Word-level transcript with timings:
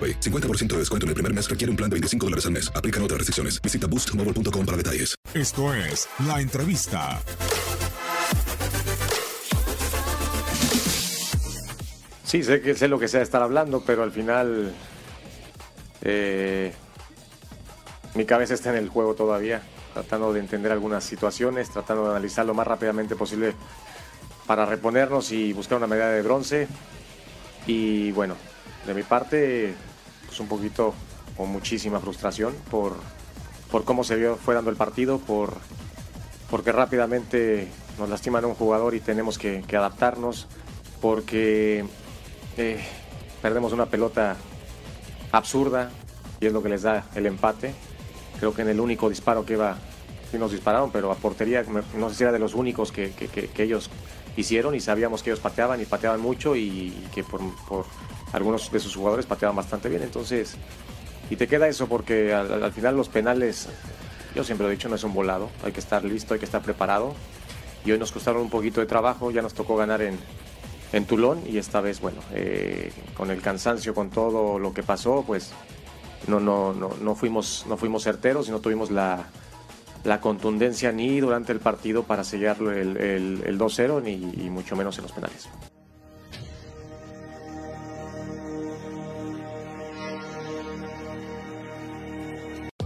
AroPay. 0.00 0.20
50% 0.20 0.68
de 0.68 0.78
descuento 0.78 1.04
en 1.04 1.08
el 1.08 1.14
primer 1.14 1.34
mes 1.34 1.48
requiere 1.48 1.70
un 1.70 1.76
plan 1.76 1.90
de 1.90 1.94
25 1.94 2.26
dólares 2.26 2.46
al 2.46 2.52
mes. 2.52 2.72
Aplican 2.74 3.02
otras 3.02 3.18
restricciones. 3.18 3.60
Visita 3.60 3.86
boostmobile.com 3.86 4.64
para 4.64 4.76
detalles. 4.76 5.14
Esto 5.34 5.74
es 5.74 6.08
La 6.26 6.40
Entrevista. 6.40 7.20
Sí, 12.24 12.44
sé 12.44 12.60
que 12.60 12.74
sé 12.74 12.86
lo 12.86 12.98
que 12.98 13.08
sea 13.08 13.22
estar 13.22 13.42
hablando, 13.42 13.82
pero 13.84 14.04
al 14.04 14.12
final 14.12 14.72
eh, 16.02 16.72
mi 18.14 18.24
cabeza 18.24 18.54
está 18.54 18.70
en 18.70 18.76
el 18.76 18.88
juego 18.88 19.14
todavía, 19.14 19.62
tratando 19.94 20.32
de 20.32 20.38
entender 20.38 20.70
algunas 20.70 21.02
situaciones, 21.02 21.70
tratando 21.70 22.04
de 22.04 22.10
analizar 22.10 22.46
lo 22.46 22.54
más 22.54 22.68
rápidamente 22.68 23.16
posible 23.16 23.54
para 24.46 24.64
reponernos 24.64 25.32
y 25.32 25.52
buscar 25.52 25.78
una 25.78 25.88
medalla 25.88 26.12
de 26.12 26.22
bronce. 26.22 26.68
Y 27.66 28.12
bueno, 28.12 28.36
de 28.86 28.94
mi 28.94 29.02
parte, 29.02 29.74
pues 30.30 30.38
un 30.38 30.46
poquito 30.46 30.94
con 31.36 31.48
muchísima 31.48 31.98
frustración 31.98 32.54
por, 32.70 32.94
por 33.68 33.84
cómo 33.84 34.04
se 34.04 34.14
vio, 34.14 34.36
fue 34.36 34.54
dando 34.54 34.70
el 34.70 34.76
partido, 34.76 35.18
por, 35.18 35.54
porque 36.48 36.70
rápidamente 36.70 37.66
nos 37.98 38.08
lastiman 38.08 38.44
un 38.44 38.54
jugador 38.54 38.94
y 38.94 39.00
tenemos 39.00 39.38
que, 39.38 39.64
adaptarnos, 39.72 40.46
porque 41.00 41.84
eh, 42.56 42.80
perdemos 43.42 43.72
una 43.72 43.86
pelota 43.86 44.36
absurda 45.32 45.90
y 46.40 46.46
es 46.46 46.52
lo 46.52 46.62
que 46.62 46.68
les 46.68 46.82
da 46.82 47.06
el 47.16 47.26
empate. 47.26 47.74
Creo 48.38 48.54
que 48.54 48.62
en 48.62 48.68
el 48.68 48.78
único 48.78 49.08
disparo 49.08 49.44
que 49.44 49.54
iba, 49.54 49.78
sí 50.30 50.38
nos 50.38 50.52
dispararon, 50.52 50.92
pero 50.92 51.10
a 51.10 51.16
portería, 51.16 51.64
no 51.96 52.08
sé 52.08 52.14
si 52.14 52.22
era 52.22 52.32
de 52.32 52.38
los 52.38 52.54
únicos 52.54 52.92
que, 52.92 53.10
que, 53.10 53.62
ellos 53.62 53.90
hicieron 54.36 54.76
y 54.76 54.80
sabíamos 54.80 55.24
que 55.24 55.30
ellos 55.30 55.40
pateaban 55.40 55.80
y 55.80 55.86
pateaban 55.86 56.20
mucho 56.20 56.54
y, 56.54 56.94
que 57.12 57.24
por, 57.24 57.40
algunos 58.32 58.70
de 58.70 58.80
sus 58.80 58.94
jugadores 58.96 59.26
pateaban 59.26 59.56
bastante 59.56 59.88
bien. 59.88 60.02
Entonces, 60.02 60.56
y 61.28 61.36
te 61.36 61.46
queda 61.46 61.68
eso 61.68 61.86
porque 61.86 62.34
al, 62.34 62.62
al, 62.62 62.72
final 62.72 62.96
los 62.96 63.08
penales, 63.08 63.68
yo 64.34 64.44
siempre 64.44 64.66
lo 64.66 64.72
he 64.72 64.76
dicho, 64.76 64.88
no 64.88 64.96
es 64.96 65.04
un 65.04 65.14
volado, 65.14 65.50
hay 65.64 65.72
que 65.72 65.80
estar 65.80 66.04
listo, 66.04 66.34
hay 66.34 66.40
que 66.40 66.46
estar 66.46 66.62
preparado. 66.62 67.14
Y 67.84 67.92
hoy 67.92 67.98
nos 67.98 68.12
costaron 68.12 68.42
un 68.42 68.50
poquito 68.50 68.80
de 68.80 68.86
trabajo, 68.86 69.30
ya 69.30 69.40
nos 69.40 69.54
tocó 69.54 69.76
ganar 69.76 70.02
en, 70.02 70.18
en 70.92 71.06
Tulón 71.06 71.42
y 71.46 71.58
esta 71.58 71.80
vez, 71.80 72.00
bueno, 72.00 72.20
eh, 72.32 72.92
con 73.16 73.30
el 73.30 73.40
cansancio, 73.40 73.94
con 73.94 74.10
todo 74.10 74.58
lo 74.58 74.74
que 74.74 74.82
pasó, 74.82 75.24
pues 75.26 75.52
no, 76.26 76.40
no, 76.40 76.74
no, 76.74 76.90
no, 77.00 77.14
fuimos, 77.14 77.64
no 77.68 77.76
fuimos 77.76 78.02
certeros 78.02 78.48
y 78.48 78.50
no 78.50 78.60
tuvimos 78.60 78.90
la, 78.90 79.24
la 80.04 80.20
contundencia 80.20 80.92
ni 80.92 81.20
durante 81.20 81.52
el 81.52 81.60
partido 81.60 82.02
para 82.02 82.24
sellarlo 82.24 82.72
el, 82.72 82.96
el, 82.96 83.42
el 83.46 83.58
2-0 83.58 84.02
ni 84.02 84.12
y 84.44 84.50
mucho 84.50 84.76
menos 84.76 84.98
en 84.98 85.02
los 85.02 85.12
penales. 85.12 85.48